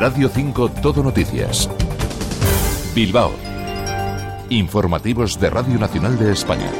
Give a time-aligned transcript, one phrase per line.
[0.00, 1.68] Radio 5 Todo Noticias.
[2.94, 3.32] Bilbao.
[4.48, 6.70] Informativos de Radio Nacional de España.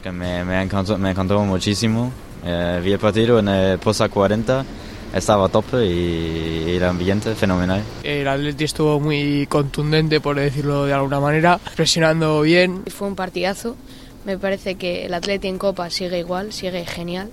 [0.00, 2.12] Que me, me, encantó, me encantó muchísimo.
[2.44, 4.64] Eh, vi el partido en el Posa 40
[5.12, 7.82] estaba a tope y el ambiente fenomenal.
[8.04, 12.84] El Atleti estuvo muy contundente, por decirlo de alguna manera, presionando bien.
[12.86, 13.74] Fue un partidazo.
[14.24, 17.28] Me parece que el Atleti en Copa sigue igual, sigue genial.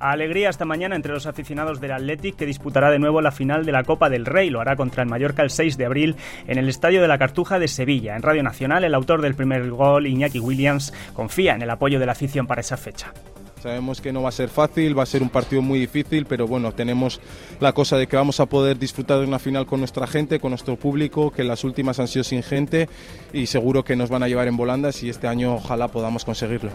[0.00, 3.72] Alegría esta mañana entre los aficionados del Athletic que disputará de nuevo la final de
[3.72, 4.48] la Copa del Rey.
[4.48, 7.58] Lo hará contra el Mallorca el 6 de abril en el Estadio de la Cartuja
[7.58, 8.16] de Sevilla.
[8.16, 12.06] En Radio Nacional, el autor del primer gol, Iñaki Williams, confía en el apoyo de
[12.06, 13.12] la afición para esa fecha.
[13.62, 16.46] Sabemos que no va a ser fácil, va a ser un partido muy difícil, pero
[16.46, 17.20] bueno, tenemos
[17.60, 20.52] la cosa de que vamos a poder disfrutar de una final con nuestra gente, con
[20.52, 22.88] nuestro público, que las últimas han sido sin gente
[23.34, 26.70] y seguro que nos van a llevar en volandas y este año ojalá podamos conseguirlo.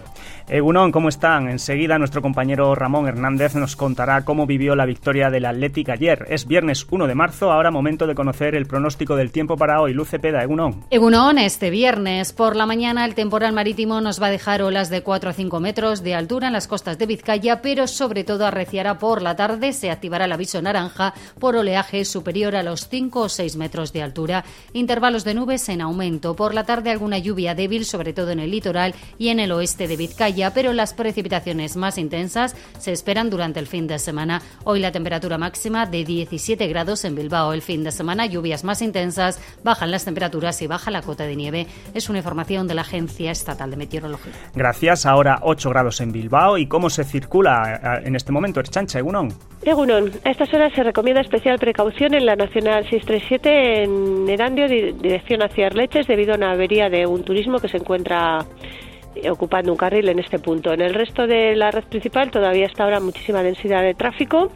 [0.47, 1.49] Egunon, ¿cómo están?
[1.49, 6.27] Enseguida nuestro compañero Ramón Hernández nos contará cómo vivió la victoria del Athletic ayer.
[6.29, 9.93] Es viernes 1 de marzo, ahora momento de conocer el pronóstico del tiempo para hoy.
[9.93, 10.85] Luce Peda, Egunon.
[10.91, 15.01] Egunon, este viernes por la mañana el temporal marítimo nos va a dejar olas de
[15.01, 18.99] 4 a 5 metros de altura en las costas de Vizcaya, pero sobre todo arreciará
[18.99, 19.71] por la tarde.
[19.71, 24.03] Se activará el aviso naranja por oleaje superior a los 5 o 6 metros de
[24.03, 24.43] altura.
[24.73, 26.35] Intervalos de nubes en aumento.
[26.35, 29.87] Por la tarde alguna lluvia débil, sobre todo en el litoral y en el oeste
[29.87, 34.41] de Vizcaya, pero las precipitaciones más intensas se esperan durante el fin de semana.
[34.65, 37.53] Hoy la temperatura máxima de 17 grados en Bilbao.
[37.53, 41.37] El fin de semana lluvias más intensas, bajan las temperaturas y baja la cota de
[41.37, 41.67] nieve.
[41.93, 44.33] Es una información de la Agencia Estatal de Meteorología.
[44.53, 45.05] Gracias.
[45.05, 46.57] Ahora 8 grados en Bilbao.
[46.57, 48.59] ¿Y cómo se circula en este momento?
[48.59, 49.29] Erchancha, Egunon.
[49.63, 55.41] Egunon, a estas horas se recomienda especial precaución en la Nacional 637 en Erandio, dirección
[55.41, 58.45] hacia Arleches, debido a una avería de un turismo que se encuentra
[59.31, 60.73] ocupando un carril en este punto.
[60.73, 64.51] En el resto de la red principal todavía está ahora muchísima densidad de tráfico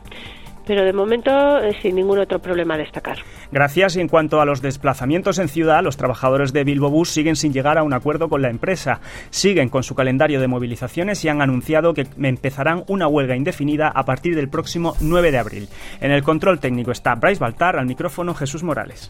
[0.69, 3.17] pero de momento eh, sin ningún otro problema a destacar.
[3.51, 3.95] Gracias.
[3.95, 7.53] Y en cuanto a los desplazamientos en ciudad, los trabajadores de Bilbo Bus siguen sin
[7.53, 9.01] llegar a un acuerdo con la empresa.
[9.31, 14.05] Siguen con su calendario de movilizaciones y han anunciado que empezarán una huelga indefinida a
[14.05, 15.69] partir del próximo 9 de abril.
[16.01, 19.09] En el control técnico está Bryce Baltar, al micrófono Jesús Morales.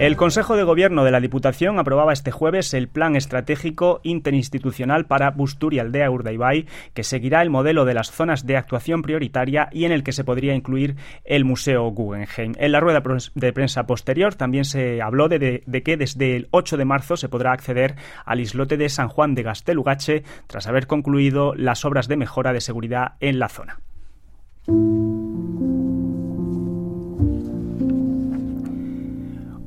[0.00, 5.30] El Consejo de Gobierno de la Diputación aprobaba este jueves el Plan Estratégico Interinstitucional para
[5.30, 10.02] Busturialdea Urdaibai, que seguirá el modelo de las zonas de actuación prioritaria y en el
[10.02, 12.54] que se podría incluir el Museo Guggenheim.
[12.56, 13.02] En la rueda
[13.34, 17.28] de prensa posterior también se habló de, de que desde el 8 de marzo se
[17.28, 22.16] podrá acceder al islote de San Juan de Gastelugache tras haber concluido las obras de
[22.16, 23.80] mejora de seguridad en la zona.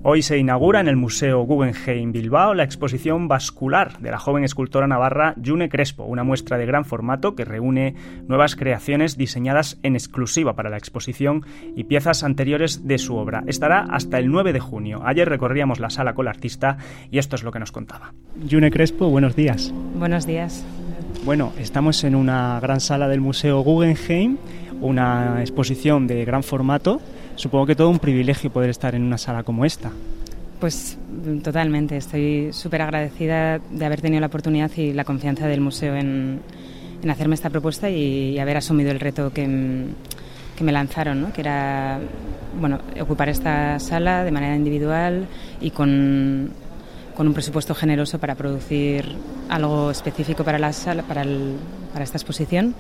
[0.05, 4.85] Hoy se inaugura en el Museo Guggenheim Bilbao la exposición vascular de la joven escultora
[4.85, 7.95] navarra June Crespo, una muestra de gran formato que reúne
[8.27, 11.45] nuevas creaciones diseñadas en exclusiva para la exposición
[11.77, 13.45] y piezas anteriores de su obra.
[13.47, 15.01] Estará hasta el 9 de junio.
[15.05, 18.13] Ayer recorríamos la sala con la artista y esto es lo que nos contaba.
[18.51, 19.73] June Crespo, buenos días.
[19.95, 20.65] Buenos días.
[21.23, 24.35] Bueno, estamos en una gran sala del Museo Guggenheim,
[24.81, 26.99] una exposición de gran formato
[27.35, 29.91] Supongo que todo un privilegio poder estar en una sala como esta.
[30.59, 30.97] Pues
[31.43, 36.39] totalmente, estoy súper agradecida de haber tenido la oportunidad y la confianza del museo en,
[37.09, 41.33] hacerme esta propuesta y, haber asumido el reto que, me lanzaron, ¿no?
[41.33, 41.99] que era
[42.57, 45.27] bueno, ocupar esta sala de manera individual
[45.59, 46.51] y con,
[47.15, 49.03] con un presupuesto generoso para producir
[49.49, 51.57] algo específico para la sala, para el,
[51.93, 52.75] para esta exposición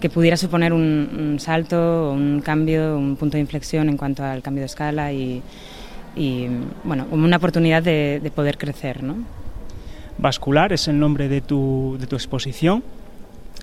[0.00, 4.60] que pudiera suponer un, salto, un cambio, un punto de inflexión en cuanto al cambio
[4.60, 5.42] de escala y,
[6.84, 9.02] bueno, como una oportunidad de, poder crecer.
[9.02, 9.16] ¿no?
[10.18, 12.84] Vascular es el nombre de tu, de tu exposición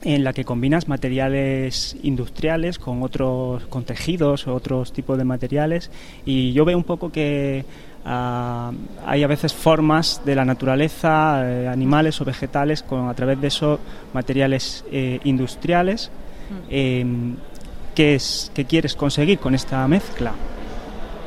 [0.03, 5.89] en la que combinas materiales industriales con otros con tejidos otros tipos de materiales
[6.25, 7.65] y yo veo un poco que
[8.07, 8.71] Ah,
[9.03, 13.47] hay a veces formas de la naturaleza, eh, animales o vegetales, con, a través de
[13.47, 13.79] esos
[14.13, 16.11] materiales eh, industriales.
[16.49, 16.53] Mm.
[16.69, 17.35] Em,
[17.95, 20.33] ¿qué, es, ¿Qué quieres conseguir con esta mezcla?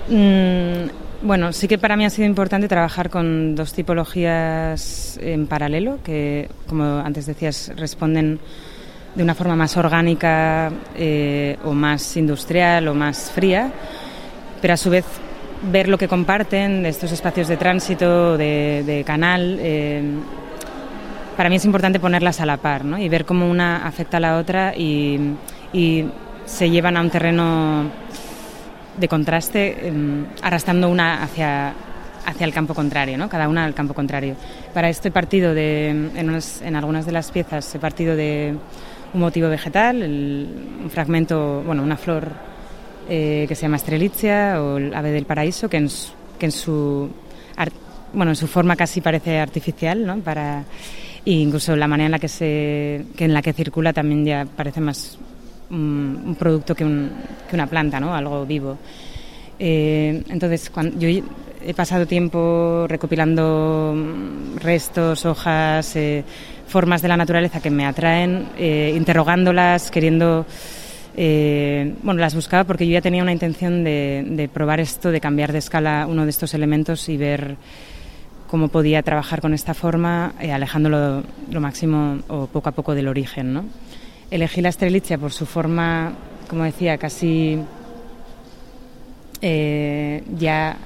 [0.08, 5.98] Mm, bueno, sí que para mí ha sido importante trabajar con dos tipologías en paralelo,
[6.04, 8.38] que, como antes decías, responden
[9.16, 13.72] de una forma más orgánica eh, o más industrial o más fría,
[14.60, 15.04] pero a su vez
[15.62, 19.58] ver lo que comparten de estos espacios de tránsito, de, canal.
[19.60, 20.02] Eh,
[21.36, 24.36] para mí es importante ponerlas a la par y ver cómo una afecta a la
[24.38, 25.34] otra y,
[26.46, 27.90] se llevan a un terreno
[28.96, 31.74] de contraste, em, arrastrando una hacia,
[32.24, 33.28] hacia el campo contrario, ¿no?
[33.28, 34.34] cada una al campo contrario.
[34.72, 38.54] Para este partido, de, en, en algunas de las piezas, he partido de
[39.12, 42.32] un motivo vegetal, un fragmento, bueno, una flor
[43.10, 46.52] eh, que se llama Estrelitzia o el ave del paraíso, que en su, que en
[46.52, 47.08] su,
[48.12, 50.18] bueno, en su forma casi parece artificial, ¿no?
[50.18, 50.64] Para,
[51.24, 54.44] e incluso la manera en la que, se, que en la que circula también ya
[54.44, 55.18] parece más
[55.70, 57.10] un, producto que, un,
[57.48, 58.14] que, una planta, ¿no?
[58.14, 58.76] Algo vivo.
[59.58, 63.96] Eh, entonces, yo he pasado tiempo recopilando
[64.56, 66.24] restos, hojas, eh,
[66.66, 70.44] formas de la naturaleza que me atraen, interrogándolas, queriendo...
[71.20, 75.50] Eh, bueno, las buscaba porque yo ya tenía una intención de, probar esto, de cambiar
[75.50, 77.56] de escala uno de estos elementos y ver
[78.46, 83.68] cómo podía trabajar con esta forma, alejándolo lo máximo o poco a poco del origen.
[84.30, 86.12] Elegí la estrelitzia por su forma,
[86.48, 87.58] como decía, casi
[89.42, 90.76] ya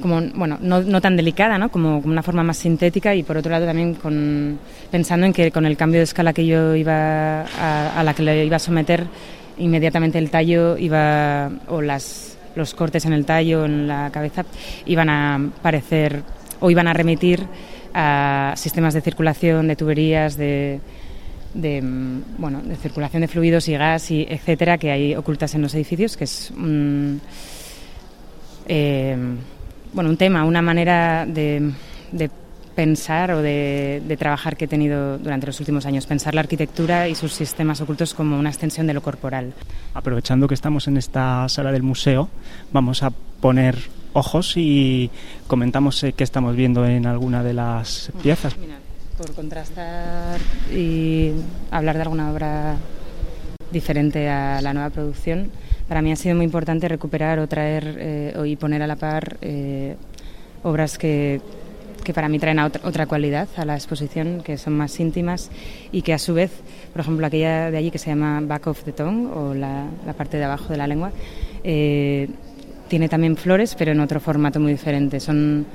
[0.00, 1.70] como bueno no, no tan delicada ¿no?
[1.70, 4.58] Como, una forma más sintética y por otro lado también con,
[4.90, 8.44] pensando en que con el cambio de escala que yo iba a, la que le
[8.44, 9.06] iba a someter
[9.58, 14.44] inmediatamente el tallo iba o las los cortes en el tallo en la cabeza
[14.86, 16.22] iban a parecer
[16.60, 17.46] o iban a remitir
[17.94, 20.80] a sistemas de circulación de tuberías de
[21.54, 21.80] de
[22.38, 26.16] bueno de circulación de fluidos y gas y etcétera que hay ocultas en los edificios
[26.16, 27.20] que es un
[28.68, 29.16] eh,
[29.92, 31.72] bueno, un tema, una manera de,
[32.74, 37.14] pensar o de, trabajar que he tenido durante los últimos años, pensar la arquitectura y
[37.14, 39.52] sus sistemas ocultos como una extensión de lo corporal.
[39.94, 42.28] Aprovechando que estamos en esta sala del museo,
[42.72, 43.76] vamos a poner
[44.12, 45.10] ojos y
[45.46, 48.56] comentamos eh, qué estamos viendo en alguna de las piezas.
[49.16, 50.40] por contrastar
[50.72, 51.32] y
[51.70, 52.76] hablar de alguna obra
[53.70, 55.50] diferente a la nueva producción,
[55.90, 59.38] para mí ha sido muy importante recuperar o traer eh, y poner a la par
[59.42, 59.96] eh,
[60.62, 61.40] obras que,
[62.04, 65.50] que, para mí traen otra, otra, cualidad a la exposición, que son más íntimas
[65.90, 66.52] y que a su vez,
[66.92, 70.12] por ejemplo, aquella de allí que se llama Back of the Tongue o la, la
[70.12, 71.10] parte de abajo de la lengua,
[71.64, 72.28] eh,
[72.86, 75.18] tiene también flores, pero en otro formato muy diferente.
[75.18, 75.66] Son,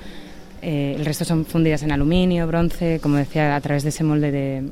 [0.62, 4.64] el resto son fundidas en aluminio, bronce, como decía, a través de ese molde de,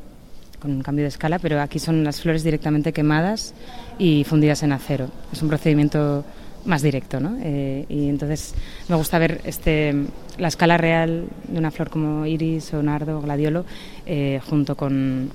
[0.63, 3.54] con un cambio de escala, pero aquí son las flores directamente quemadas
[4.00, 5.10] y fundidas en acero.
[5.33, 6.24] Es un procedimiento
[6.63, 7.38] más directo, ¿no?
[7.44, 8.56] Eh, y entonces
[8.88, 9.94] me gusta ver este,
[10.38, 13.65] la escala real de una flor como iris o nardo o gladiolo
[14.06, 15.31] eh, junto con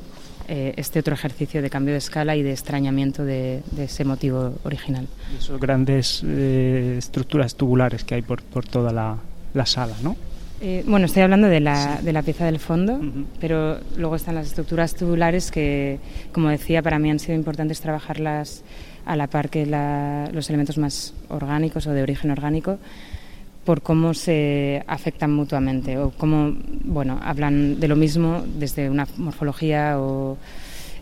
[0.49, 5.07] eh, este otro ejercicio de cambio de escala y de extrañamiento de, ese motivo original.
[5.35, 9.19] Y esas grandes estructuras tubulares que hay por, por toda la,
[9.53, 10.17] la sala, ¿no?
[10.61, 13.01] Eh, bueno, estoy hablando de la, de la pieza del fondo,
[13.41, 16.01] pero luego están las estructuras tubulares que,
[16.33, 18.65] como decía, para mí han sido importantes trabajarlas
[19.07, 22.79] a la par que los elementos más orgánicos o de origen orgánico
[23.65, 30.01] por cómo se afectan mutuamente o cómo, bueno, hablan de lo mismo desde una morfología
[30.01, 30.39] o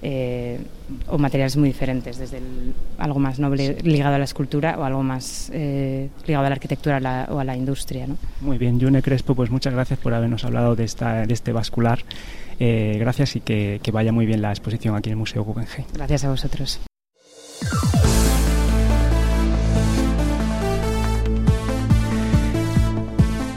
[0.02, 0.58] eh,
[1.08, 2.40] o materiales muy diferentes, desde
[2.98, 7.28] algo más noble ligado a la escultura o algo más eh, ligado a la arquitectura
[7.30, 8.06] o a la industria.
[8.06, 8.16] ¿no?
[8.40, 12.00] Muy bien, June Crespo, pues muchas gracias por habernos hablado de, esta, de este vascular.
[12.58, 15.86] Eh, gracias y que, que, vaya muy bien la exposición aquí en el Museo Guggenheim.
[15.92, 16.80] Gracias a vosotros.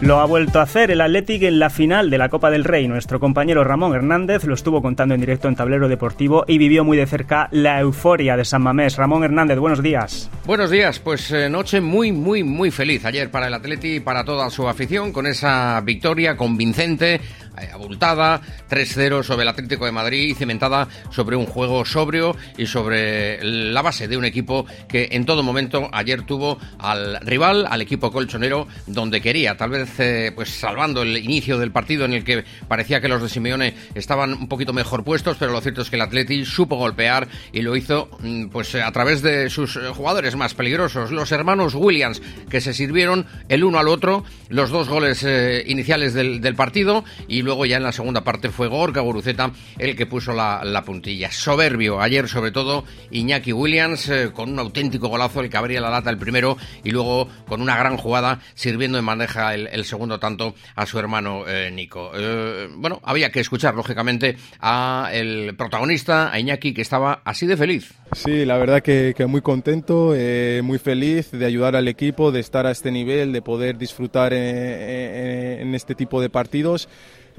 [0.01, 2.87] Lo ha vuelto a hacer el Athletic en la final de la Copa del Rey.
[2.87, 6.95] Nuestro compañero Ramón Hernández lo estuvo contando en directo en Tablero Deportivo y vivió muy
[6.95, 8.95] de cerca la euforia de San Mamés.
[8.95, 10.29] Ramón Hernández, buenos días.
[10.45, 14.23] Buenos días, pues eh, noche muy, muy, muy feliz ayer para el Atleti y para
[14.23, 17.19] toda su afición con esa victoria convincente
[17.67, 23.81] abultada, 3-0 sobre el Atlético de Madrid cimentada sobre un juego sobrio y sobre la
[23.81, 28.67] base de un equipo que en todo momento ayer tuvo al rival, al equipo colchonero,
[28.87, 33.01] donde quería, tal vez eh, pues salvando el inicio del partido en el que parecía
[33.01, 36.01] que los de Simeone estaban un poquito mejor puestos, pero lo cierto es que el
[36.01, 40.53] Atleti supo golpear y lo hizo mm, pues a través de sus eh, jugadores más
[40.53, 45.25] peligrosos, los hermanos Williams, que se sirvieron el uno al otro los dos goles
[45.65, 49.95] iniciales del, del partido y luego ya en la segunda parte fue Gorka Guruceta el
[49.95, 51.31] que puso la, puntilla.
[51.31, 55.89] Soberbio, ayer sobre todo Iñaki Williams eh, con un auténtico golazo, el que abría la
[55.89, 60.53] lata el primero y luego con una gran jugada sirviendo en bandeja el, segundo tanto
[60.75, 62.11] a su hermano eh, Nico.
[62.13, 67.57] Eh, bueno, había que escuchar lógicamente a el protagonista, a Iñaki, que estaba así de
[67.57, 67.95] feliz.
[68.11, 70.13] Sí, la verdad que, muy contento,
[70.61, 75.73] muy feliz de ayudar al equipo, de estar a este nivel, de poder disfrutar en
[75.73, 76.87] este tipo de partidos.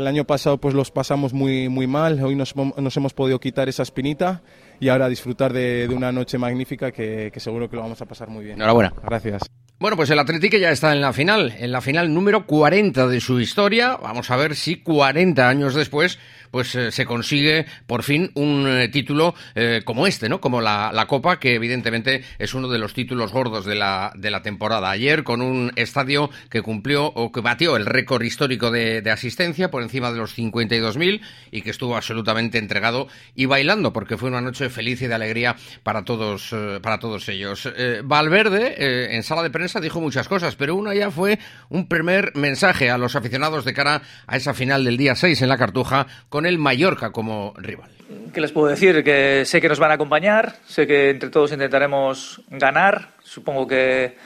[0.01, 2.55] El año pasado pues los pasamos muy, muy mal, hoy nos,
[2.97, 4.41] hemos podido quitar esa espinita
[4.81, 8.47] y ahora disfrutar de, una noche magnífica que, seguro que lo vamos a pasar muy
[8.47, 8.57] bien.
[8.57, 8.95] Enhorabuena.
[9.05, 9.43] Gracias.
[9.79, 13.21] Bueno, pues el Atlético ya está en la final, en la final número 40 de
[13.21, 13.97] su historia.
[13.97, 16.19] Vamos a ver si 40 años después
[16.51, 20.41] pues eh, se consigue por fin un eh, título eh, como este, ¿no?
[20.41, 24.31] Como la, la, Copa, que evidentemente es uno de los títulos gordos de la, de
[24.31, 24.91] la temporada.
[24.91, 29.71] Ayer con un estadio que cumplió o que batió el récord histórico de, de asistencia
[29.71, 34.41] por encima de los 52.000 y que estuvo absolutamente entregado y bailando porque fue una
[34.41, 37.69] noche feliz y de alegría para todos, para todos ellos.
[38.05, 41.39] Valverde en sala de prensa dijo muchas cosas, pero una ya fue
[41.69, 45.49] un primer mensaje a los aficionados de cara a esa final del día 6 en
[45.49, 47.91] la Cartuja con el Mallorca como rival.
[48.33, 49.05] ¿Qué les puedo decir?
[49.05, 53.11] Que sé que nos van a acompañar, sé que entre todos intentaremos ganar.
[53.23, 54.17] Supongo que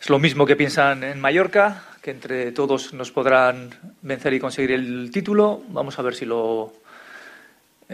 [0.00, 3.70] es lo mismo que piensan en Mallorca, que entre todos nos podrán
[4.02, 5.62] vencer y conseguir el título.
[5.68, 6.72] Vamos a ver si lo,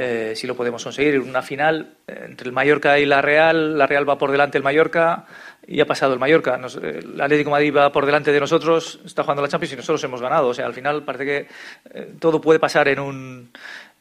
[0.03, 1.21] eh, si lo podemos conseguir.
[1.21, 4.63] Una final eh, entre el Mallorca y la Real, la Real va por delante del
[4.63, 5.27] Mallorca
[5.67, 6.57] y ha pasado el Mallorca.
[6.57, 9.77] Nos, el Atlético de Madrid va por delante de nosotros, está jugando la Champions y
[9.77, 10.49] nosotros hemos ganado.
[10.49, 11.49] O sea, al final parece que
[11.93, 13.51] eh, todo puede pasar en un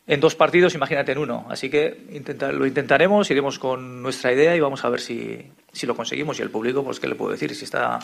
[0.08, 1.46] en dos partidos, imagínate en uno.
[1.50, 5.86] Así que intenta, lo intentaremos, iremos con nuestra idea y vamos a ver si, si
[5.86, 6.40] lo conseguimos.
[6.40, 7.54] Y el público, pues, ¿qué le puedo decir?
[7.54, 8.00] Si está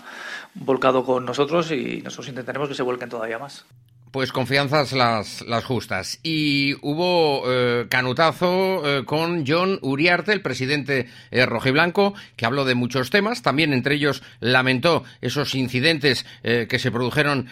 [0.54, 3.66] volcado con nosotros y nosotros intentaremos que se vuelquen todavía más.
[4.16, 6.22] Pues confianzas las, las justas.
[6.24, 12.76] Y hubo eh, canutazo eh, con John Uriarte, el presidente eh, rojiblanco, que habló de
[12.76, 13.42] muchos temas.
[13.42, 17.50] También entre ellos lamentó esos incidentes que se produjeron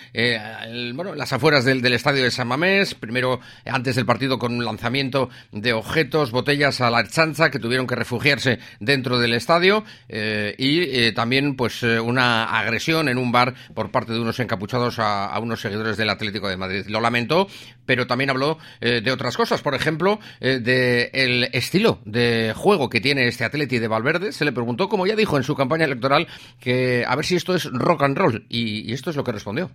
[0.96, 2.96] bueno, las afueras del, del, estadio de San Mamés.
[2.96, 7.88] Primero, antes del partido, con un lanzamiento de objetos, botellas a la chanza, que tuvieron
[7.88, 9.84] que refugiarse dentro del estadio.
[10.08, 15.39] y también, pues, una agresión en un bar por parte de unos encapuchados a, a
[15.39, 16.86] unos seguidores del Atlético de Madrid.
[16.88, 17.48] Lo lamentó,
[17.86, 19.62] pero también habló eh, de otras cosas.
[19.62, 24.31] Por ejemplo, eh, del estilo de juego que tiene este Atleti de Valverde.
[24.31, 26.27] Se le preguntó, como ya dijo en su campaña electoral,
[26.60, 28.45] que a ver si esto es rock and roll.
[28.50, 29.72] Y, y esto es lo que respondió.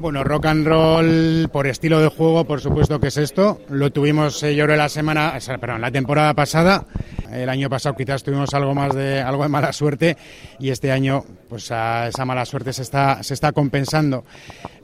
[0.00, 3.60] Bueno, rock and roll por estilo de juego, por supuesto que es esto.
[3.68, 6.86] Lo tuvimos, eh, yo creo, la semana, perdón, la temporada pasada.
[7.30, 10.16] El año pasado quizás tuvimos algo más de algo de mala suerte
[10.58, 14.24] y este año, pues esa mala suerte se está se está compensando.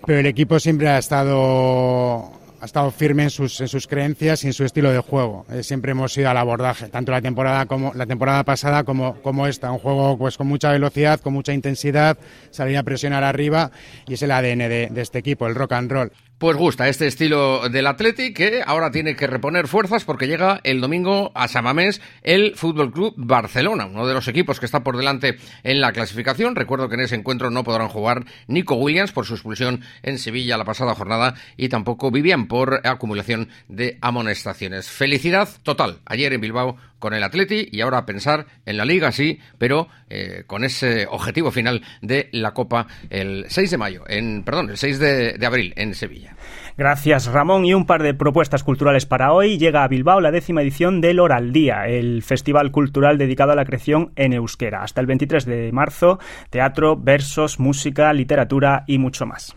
[0.04, 4.48] Pero el equipo siempre ha estado ha estado firme en sus, en sus creencias y
[4.48, 5.46] en su estilo de juego.
[5.50, 9.46] Eh, siempre hemos ido al abordaje, tanto la temporada como la temporada pasada como, como
[9.46, 12.18] esta, un juego pues con mucha velocidad, con mucha intensidad,
[12.50, 13.70] salir a presionar arriba
[14.06, 16.12] y es el ADN de, de este equipo, el rock and roll.
[16.38, 20.82] Pues gusta este estilo del Athletic que ahora tiene que reponer fuerzas porque llega el
[20.82, 25.38] domingo a Samamés el Fútbol Club Barcelona, uno de los equipos que está por delante
[25.62, 26.54] en la clasificación.
[26.54, 30.58] Recuerdo que en ese encuentro no podrán jugar Nico Williams por su expulsión en Sevilla
[30.58, 34.90] la pasada jornada y tampoco Vivian por acumulación de amonestaciones.
[34.90, 39.38] Felicidad total ayer en Bilbao con el Atleti y ahora pensar en la Liga, sí,
[39.58, 44.70] pero eh, con ese objetivo final de la Copa el 6 de mayo, en, perdón,
[44.70, 46.36] el 6 de, de abril en Sevilla.
[46.76, 47.64] Gracias, Ramón.
[47.64, 49.56] Y un par de propuestas culturales para hoy.
[49.56, 53.64] Llega a Bilbao la décima edición del Oral Día, el festival cultural dedicado a la
[53.64, 54.82] creación en euskera.
[54.82, 56.18] Hasta el 23 de marzo,
[56.50, 59.56] teatro, versos, música, literatura y mucho más.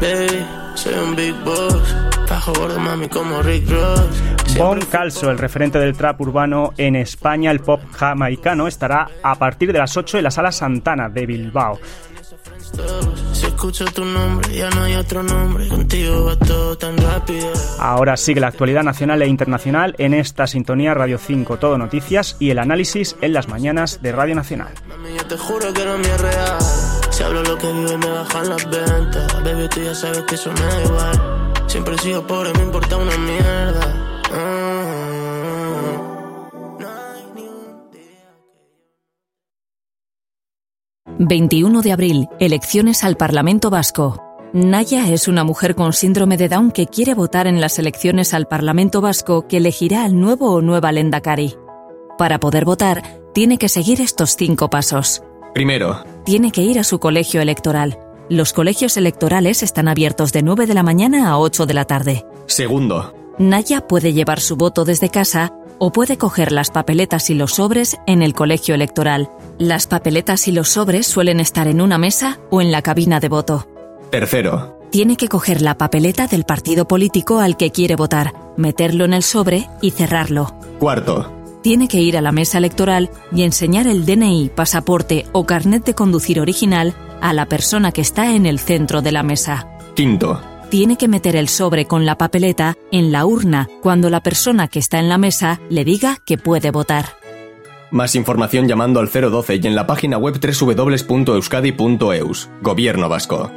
[0.00, 1.94] Baby, soy un big boss.
[2.28, 4.22] Bajo gordo, mami, como Rick Ross.
[4.56, 9.72] Bon Calso, el referente del trap urbano en España, el pop jamaicano, estará a partir
[9.72, 11.78] de las 8 en la Sala Santana de Bilbao.
[13.32, 15.66] Si escucho tu nombre, ya no hay otro nombre.
[15.68, 17.50] Contigo va todo tan rápido.
[17.78, 22.50] Ahora sigue la actualidad nacional e internacional en esta sintonía Radio 5, todo noticias y
[22.50, 24.68] el análisis en las mañanas de Radio Nacional.
[24.88, 26.58] Mami, yo te juro que no me es real.
[27.10, 29.44] Si hablo lo que vive, me bajan las ventas.
[29.44, 31.52] Baby, tú ya sabes que eso me da igual.
[31.66, 33.99] Siempre he sido pobre, me importa una mierda.
[41.30, 44.20] 21 de abril, elecciones al Parlamento Vasco.
[44.52, 48.48] Naya es una mujer con síndrome de Down que quiere votar en las elecciones al
[48.48, 51.54] Parlamento Vasco que elegirá al nuevo o nueva Lendakari.
[52.18, 55.22] Para poder votar, tiene que seguir estos cinco pasos.
[55.54, 58.00] Primero, Tiene que ir a su colegio electoral.
[58.28, 62.26] Los colegios electorales están abiertos de 9 de la mañana a 8 de la tarde.
[62.46, 67.54] segundo, Naya puede llevar su voto desde casa o puede coger las papeletas y los
[67.54, 69.30] sobres en el colegio electoral.
[69.58, 73.28] Las papeletas y los sobres suelen estar en una mesa o en la cabina de
[73.28, 73.66] voto.
[74.10, 79.14] tercero, Tiene que coger la papeleta del partido político al que quiere votar, meterlo en
[79.14, 80.52] el sobre y cerrarlo.
[80.78, 81.32] cuarto,
[81.62, 85.94] Tiene que ir a la mesa electoral y enseñar el DNI, pasaporte o carnet de
[85.94, 89.66] conducir original a la persona que está en el centro de la mesa.
[89.94, 94.68] quinto, Tiene que meter el sobre con la papeleta en la urna cuando la persona
[94.68, 97.06] que está en la mesa le diga que puede votar.
[97.90, 102.50] Más información llamando al 012 y en la página web www.euskadi.eus.
[102.62, 103.50] Gobierno Vasco.